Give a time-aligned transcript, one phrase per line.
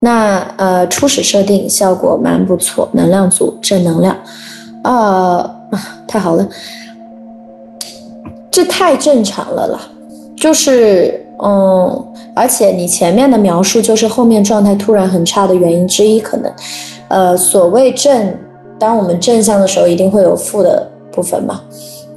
[0.00, 4.16] 那呃，初始设定效果蛮不错，能量组正能量，
[4.82, 5.50] 啊，
[6.06, 6.48] 太好了，
[8.48, 9.80] 这太正常了啦，
[10.36, 16.52] 就是嗯，而且你前面的描述就是后面状态突然很差的原因之一，可能，
[17.08, 18.32] 呃，所谓正，
[18.78, 21.60] 当我们正向的时候，一定会有负的部分嘛。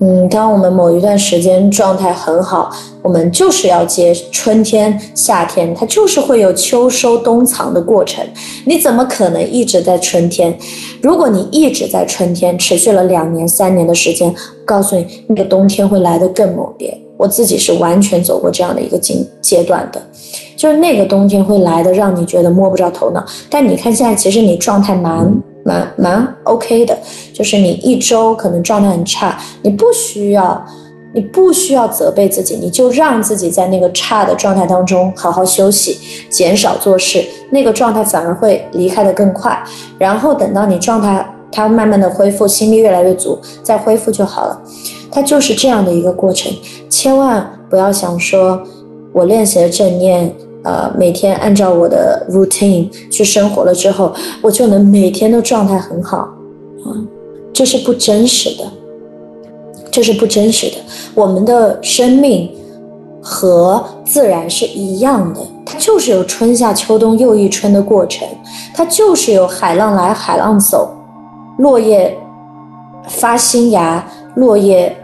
[0.04, 2.72] 嗯，当我们某一段时间状态很好，
[3.04, 8.26] 我们就是要接春天、夏天，它就是会有秋收冬藏的过程。
[8.66, 10.58] 你怎么可能一直在春天？
[11.04, 14.34] 如果你一直在春天，持续了两年、三年的时间，
[14.66, 17.00] 告诉你，那个冬天会来得更猛烈。
[17.16, 20.02] 我自己是完全走过这样的一个阶阶段的，
[20.56, 23.24] 就是那个冬天会来的，让你觉得摸不着头脑。
[23.52, 25.32] 但你看现在，其实你状态蛮。
[25.64, 26.98] 蛮蛮 OK 的，
[27.34, 30.66] 就是你一周可能状态很差，你不需要，
[31.14, 35.98] 你不需要责备自己，你就让自己在那个差的状态当中好好休息，
[36.30, 39.62] 减少做事，那个状态反而会离开的更快。
[39.98, 44.62] 然后等到你状态它慢慢的恢复，心力越来越足，再恢复就好了。
[45.12, 46.52] 它就是这样的一个过程，
[46.90, 48.62] 千万不要想说，
[49.14, 50.34] 我练习了正念。
[50.64, 56.94] 呃，每天按照我的 routine 去生活了之后，我就能每天都状态很好，啊，
[57.52, 58.64] 这是不真实的，
[59.90, 60.76] 这是不真实的。
[61.16, 62.48] 我们的生命
[63.24, 68.28] 和自然是一样的，它就是有春夏秋冬又一春的过程，
[68.76, 70.94] 它就是有海浪来海浪走，
[71.58, 72.16] 落叶
[73.08, 74.96] 发新芽，落叶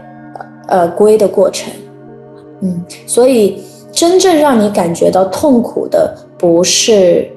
[0.68, 1.72] 呃归的过程，
[2.60, 3.60] 嗯，所以。
[3.92, 7.28] 真正让你感觉到痛苦的，不是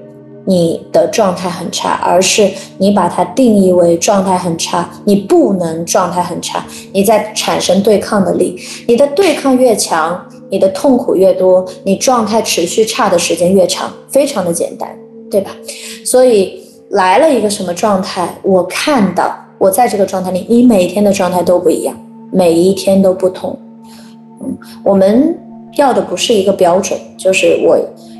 [0.45, 4.89] 你的状态很差，而是你把它定义为状态很差。
[5.05, 8.59] 你不能状态很差，你在产生对抗的力。
[8.87, 13.91] 你的对抗越强，你的痛苦越多，你状态持续差的时间越长。
[14.09, 14.89] 非常的简单，
[15.29, 15.51] 对吧？
[16.03, 21.95] 所以来了一个什么状态，我看到我在这个状态里，你每天的状态都不一样，
[22.31, 23.57] 每一天都不同。
[24.43, 25.37] 嗯，我们。
[25.75, 27.79] 要的不是一个标准，就是我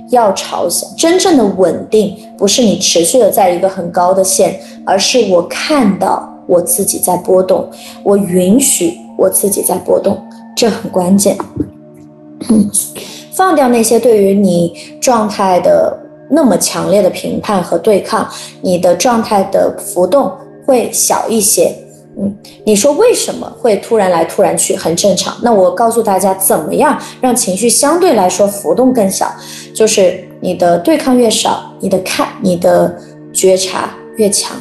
[0.10, 7.70] 要朝向真正的稳定，不是你持续的在一个很高的线，而是我看到我自己在波动，
[8.04, 10.18] 我允许我自己在波动，
[10.56, 11.38] 这很关键。
[13.32, 15.98] 放掉那些对于你状态的
[16.30, 18.28] 那么强烈的评判和对抗，
[18.62, 20.32] 你的状态的浮动
[20.66, 21.74] 会小一些。
[22.18, 22.36] 嗯，
[22.66, 25.36] 你说为什么会突然来突然去，很正常。
[25.42, 29.32] 那我告诉大家，怎么样让情绪相对来说浮动更小，
[29.74, 32.96] 就是你的对抗越少，你的看，你的
[33.32, 34.58] 觉察越强。